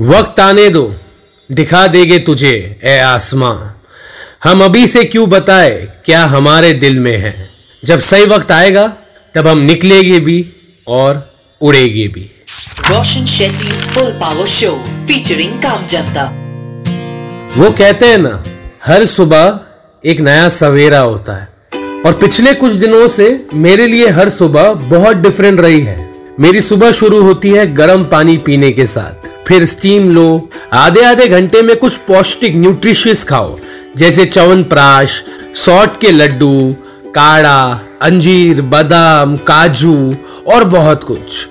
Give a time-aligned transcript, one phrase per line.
[0.00, 0.94] वक्त आने दो
[1.52, 3.56] दिखा देगे तुझे ए आसमां।
[4.44, 7.34] हम अभी से क्यों बताए क्या हमारे दिल में है?
[7.84, 8.96] जब सही वक्त आएगा
[9.34, 10.46] तब हम निकलेंगे भी
[10.88, 11.28] और
[11.62, 12.30] उड़ेंगे भी।
[12.80, 14.76] Roshan Shetty's Full Power Show
[15.08, 16.26] featuring Kam Janta.
[17.56, 18.44] वो कहते हैं ना
[18.84, 19.60] हर सुबह
[20.04, 21.48] एक नया सवेरा होता है।
[22.06, 26.10] और पिछले कुछ दिनों से मेरे लिए हर सुबह बहुत डिफरेंट रही है।
[26.40, 29.19] मेरी सुबह शुरू होती है गर्म पानी पीने के साथ।
[29.50, 33.56] फिर स्टीम लो। आधे आधे घंटे में कुछ पौष्टिक न्यूट्रिशियस खाओ।
[33.96, 35.22] जैसे चवन प्राश
[35.56, 36.74] सॉट के लड्डू,
[37.14, 40.14] काढ़ा, अंजीर, बादाम, काजू
[40.46, 41.46] और बहुत कुछ।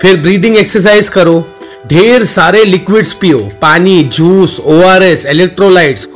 [0.00, 1.44] फिर ब्रीदिंग एक्सरसाइज करो।
[1.86, 6.08] ढेर सारे लिक्विड्स पियो। पानी juice O R S electrolytes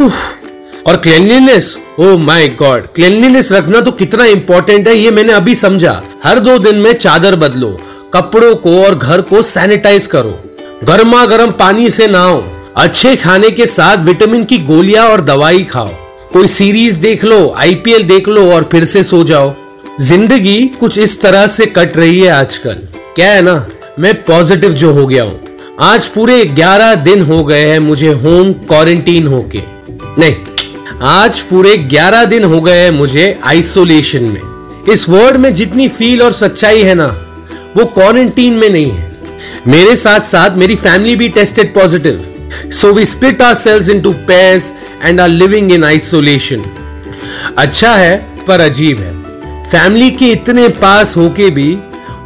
[0.87, 6.01] और cleanliness oh my God cleanliness रखना तो कितना इंपॉर्टेंट है, ये मैंने अभी समझा।
[6.24, 7.77] हर दो दिन में चादर बदलो।
[8.15, 10.38] कपड़ों को और घर को सैनिटाइज करो।
[10.80, 12.43] गर्मा गर्म पानी से नहाओ।
[12.77, 15.88] अच्छे खाने के साथ विटामिन की गोलियाँ और दवाई खाओ।
[16.32, 19.52] कोई सीरीज़ देख लो, आईपीएल देख लो और फिर से सो जाओ।
[20.01, 22.79] ज़िंदगी कुछ इस तरह से कट रही है आजकल।
[23.16, 23.66] क्या है ना?
[23.99, 25.41] मैं पॉजिटिव जो हो गया हूँ।
[25.80, 29.63] आज पूरे 11 दिन हो गए हैं मुझे होम क्वारंटीन होके।
[30.19, 30.35] नहीं,
[31.02, 34.41] आज पूरे 11 दिन हो गए हैं मुझे आइसोलेशन में।
[34.93, 37.07] इस वर्ड में जितनी फील और सच्चाई है ना,
[37.76, 39.09] वो क्वारंटीन में नहीं है।
[39.69, 42.21] मेरे साथ साथ मेरी फैमिली भी tested positive
[42.73, 44.73] so we split ourselves in two pairs
[45.05, 46.65] and are living in isolation
[47.59, 48.16] अच्छा है,
[48.47, 49.13] पर अजीब है.
[49.71, 51.73] फैमिली के इतने पास होके भी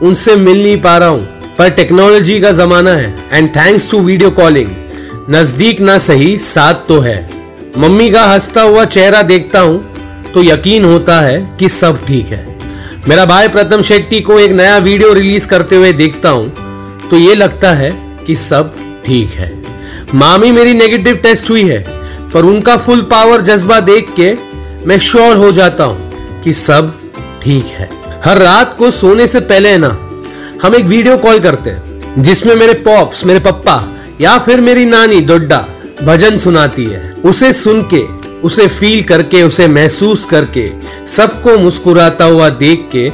[0.02, 1.26] उनसे मिल नहीं पा रहा हूँ,
[1.58, 4.70] पर टेक्नोलॉजी का जमाना है and thanks to video calling
[5.30, 7.18] नज़दीक ना सही, साथ तो है.
[7.78, 12.46] मम्मी का हंसता हुआ चेहरा देखता हूँ तो यकीन होता है कि सब ठीक है.
[13.08, 16.63] मेरा भाई प्रथम शेट्टी को एक नया वीडियो रिलीज़ करते हुए देखता हूँ
[17.14, 17.90] तो ये लगता है
[18.26, 18.72] कि सब
[19.04, 19.50] ठीक है।
[20.14, 21.78] मामी मेरी नेगेटिव टेस्ट हुई है,
[22.32, 24.32] पर उनका फुल पावर जज्बा देख के
[24.86, 26.92] मैं श्योर हो जाता हूँ कि सब
[27.42, 27.88] ठीक है।
[28.24, 29.88] हर रात को सोने से पहले ना,
[30.62, 33.78] हम एक वीडियो कॉल करते हैं, जिसमें मेरे पॉप्स मेरे पप्पा
[34.20, 35.64] या फिर मेरी नानी दोड्डा
[36.02, 38.04] भजन सुनाती है। उसे सुन के,
[38.42, 40.70] उसे फील करके, उसे महसूस करके,
[41.16, 43.10] सबको मुस्कुराता हुआ देख के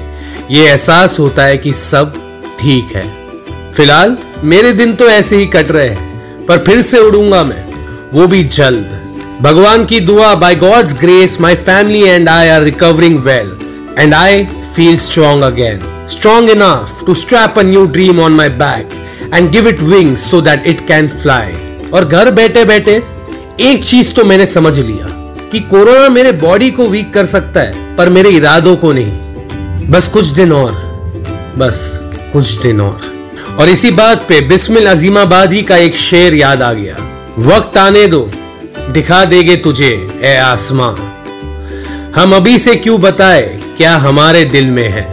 [0.55, 2.21] ये एहसास होता है कि सब
[2.61, 3.20] ठीक है।
[3.77, 7.65] फ़िलहाल, मेरे दिन तो ऐसे ही कट रहे हैं, पर फिर से उड़ूँगा मैं।
[8.13, 8.97] वो भी जल्द।
[9.43, 13.53] भगवान की दुआ by God's grace my family and I are recovering well
[13.99, 14.45] and I
[14.77, 15.81] feel strong again
[16.11, 18.91] strong enough to strap a new dream on my back
[19.35, 21.53] and give it wings so that it can fly
[21.95, 23.03] और घर बैठे बैठे
[23.61, 25.07] एक चीज़ तो मैंने समझ लिया
[25.53, 30.09] कि कोरोना मेरे बॉडी को वीक कर सकता है, पर मेरे इरादों को नहीं। बस
[30.09, 30.73] कुछ दिन और,
[31.59, 31.99] बस
[32.33, 33.10] कुछ दिन और।
[33.61, 36.97] और इसी बात पे बिस्मिल अजीमाबादी का एक शेर याद आ गया।
[37.39, 38.21] वक्त आने दो
[38.91, 39.91] दिखा देगे तुझे
[40.23, 40.93] ए आसमां।
[42.13, 43.43] हम अभी से क्यों बताए
[43.77, 45.05] क्या हमारे दिल में है?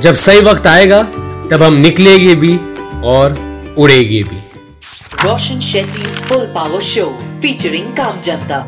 [0.00, 1.02] जब सही वक्त आएगा
[1.50, 2.56] तब हम निकलेंगे भी
[3.04, 3.38] और
[3.78, 4.42] उड़ेंगे भी।
[5.24, 7.06] Roshan Shetty full power show
[7.42, 8.58] featuring काम जनता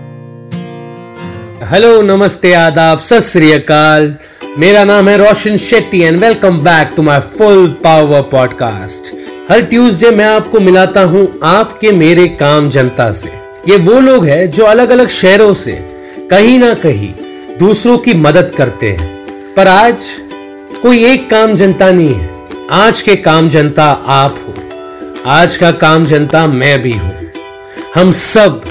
[1.73, 4.15] हेलो नमस्ते आदाब सत अकाल।
[4.59, 9.15] मेरा नाम है Roshan Shetty and welcome back to my full power podcast
[9.51, 13.29] her Tuesday मैं आपको मिलाता हूँ आपके मेरे काम जनता से।
[13.69, 15.73] ये वो लोग हैं जो अलग अलग शहरों से
[16.31, 17.13] कहीं ना कहीं
[17.59, 19.09] दूसरों की मदद करते हैं।
[19.55, 20.05] पर आज
[20.83, 22.31] कोई एक काम जनता नहीं है।
[22.71, 24.55] आज के काम जनता आप हो।
[25.27, 27.15] आज का काम जनता मैं भी हूँ।
[27.95, 28.63] हम सब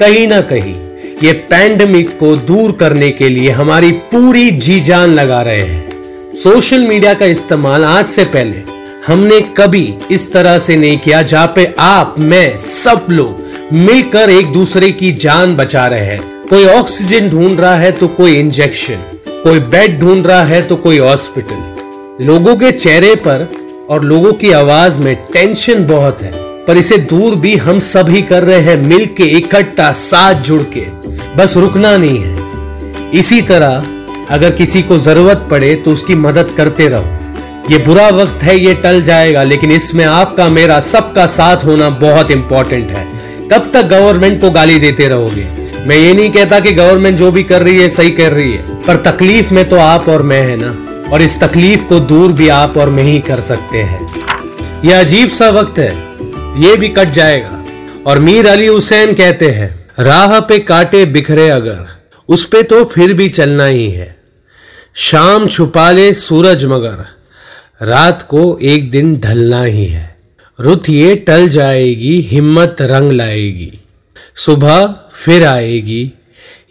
[0.00, 0.74] कहीं ना कहीं
[1.22, 6.86] ये पैंडमिक को दूर करने के लिए हमारी पूरी जी जान लगा रहे हैं। सोशल
[6.86, 8.69] मीडिया का इस्तेमाल आज से पहले
[9.06, 14.52] हमने कभी इस तरह से नहीं किया जहाँ पे आप, मैं, सब लोग मिलकर एक
[14.52, 19.02] दूसरे की जान बचा रहे हैं। कोई ऑक्सीजन ढूंढ रहा है तो कोई इंजेक्शन
[19.44, 23.48] कोई बेड ढूंढ रहा है तो कोई हॉस्पिटल लोगों के चेहरे पर
[23.90, 26.32] और लोगों की आवाज़ में टेंशन बहुत है,
[26.64, 30.84] पर इसे दूर भी हम सभी कर रहे हैं मिल के इकट्ठा, साथ जुड़ के।
[31.36, 33.84] बस रुकना नहीं है। इसी तरह
[34.30, 37.16] अगर किसी को ज़रूरत पड़े तो उसकी मदद करते रहो।
[37.70, 42.30] ये बुरा वक्त है, ये टल जाएगा, लेकिन इसमें आपका, मेरा, सबका साथ होना बहुत
[42.30, 43.04] इंपॉर्टेंट है।
[43.48, 45.46] कब तक गवर्नमेंट को गाली देते रहोगे?
[45.86, 48.62] मैं ये नहीं कहता कि गवर्नमेंट जो भी कर रही है, सही कर रही है,
[48.84, 50.72] पर तकलीफ़ में तो आप और मैं है ना,
[51.12, 54.06] और इस तकलीफ़ को दूर भी आप और मैं ही कर सकते हैं।
[54.84, 55.92] यह अजीब सा वक्त है,
[56.62, 57.62] ये भी कट जाएगा,
[58.06, 61.86] और मीर अली हुसैन कहते हैं, राह पे काटे बिखरे अगर,
[62.28, 64.16] उस पे तो फिर भी चलना ही है।
[64.94, 67.06] शाम छुपा ले सूरज मगर
[67.80, 70.16] रात को एक दिन ढलना ही है।
[70.60, 73.80] रुत ये टल जाएगी, हिम्मत रंग लाएगी।
[74.36, 76.12] सुबह फिर आएगी,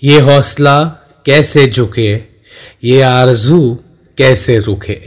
[0.03, 0.83] ये हौसला
[1.25, 2.19] कैसे झुके,
[2.83, 3.77] ये आरज़ू
[4.17, 4.97] कैसे रुके।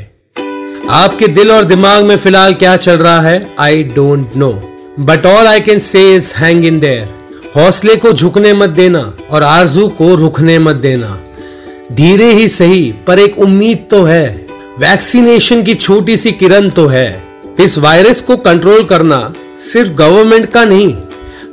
[0.91, 3.55] आपके दिल और दिमाग में फ़िलहाल क्या चल रहा है?
[3.59, 4.53] I don't know
[5.01, 7.09] but all I can say is hang in there
[7.57, 11.19] हौसले को झुकने मत देना और आरज़ू को रुकने मत देना।
[11.93, 14.42] धीरे ही सही, पर एक उम्मीद तो है।
[14.79, 17.23] वैक्सीनेशन की छोटी सी किरण तो है।
[17.61, 19.19] इस वायरस को कंट्रोल करना
[19.63, 20.95] सिर्फ़ गवर्नमेंट का नहीं,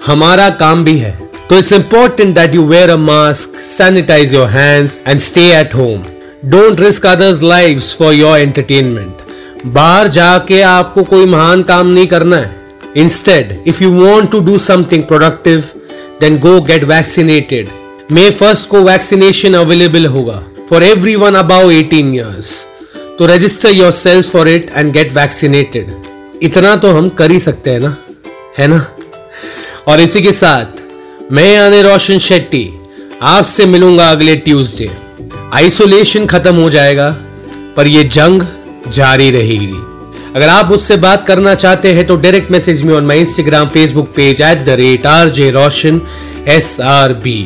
[0.06, 1.12] हमारा काम भी है।
[1.50, 6.04] तो it's important that you wear a mask sanitize your hands and stay at home
[6.46, 12.38] don't risk others lives for your entertainment बाहर जाके आपको कोई महान काम नहीं करना
[12.38, 12.56] है।
[12.98, 15.64] Instead if you want to do something productive
[16.22, 17.68] then go get vaccinated
[18.12, 20.84] May first को वैक्सीनेशन अवेलेबल होगा। For
[21.18, 22.52] everyone above eighteen years
[23.20, 25.88] तो register yourselves for it and get vaccinated
[26.44, 27.96] इतना तो हम कर ही सकते हैं ना?
[28.58, 28.78] है ना?
[29.88, 30.66] और इसी के साथ,
[31.32, 32.70] मैं यानी रोशन शेट्टी,
[33.22, 34.90] आपसे मिलूँगा अगले ट्यूसडे
[35.54, 37.10] आइसोलेशन खत्म हो जाएगा,
[37.78, 38.42] पर ये जंग
[38.88, 39.72] जारी रहेगी.
[40.36, 44.14] अगर आप मुझसे बात करना चाहते हैं तो डायरेक्ट मैसेज में on my Instagram Facebook
[44.16, 46.02] page at the rate R J Roshan
[46.48, 47.38] S R B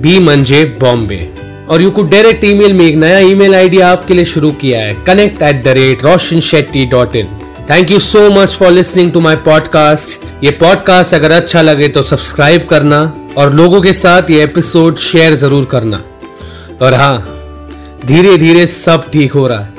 [0.00, 1.33] B मंजे बॉम्बे
[1.70, 4.94] और यू कुड डायरेक्ट ईमेल में एक नया ईमेल आईडी आपके लिए शुरू किया है।
[5.06, 7.26] Connect at the rate Roshan Shetty dot in
[7.70, 12.02] thank you so much for listening to my podcast ये पॉडकास्ट अगर अच्छा लगे तो
[12.02, 13.00] सब्सक्राइब करना
[13.38, 16.02] और लोगों के साथ ये एपिसोड शेयर ज़रूर करना।
[16.82, 17.18] और हाँ
[18.06, 19.72] धीरे धीरे सब ठीक हो रहा है।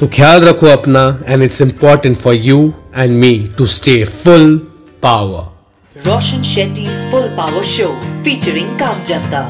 [0.00, 4.56] तो ख्याल रखो अपना and it's important for you and me to stay full
[5.02, 7.92] power Roshan Shetty Full Power Show,
[8.24, 9.46] featuring Kam Janta.